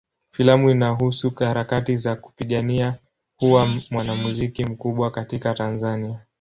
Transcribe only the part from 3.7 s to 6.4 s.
mwanamuziki mkubwa katika Tanzania.